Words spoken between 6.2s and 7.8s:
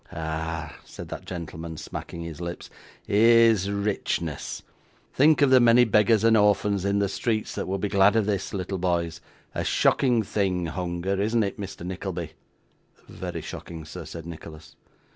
and orphans in the streets that